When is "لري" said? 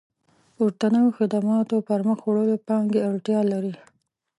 3.51-3.73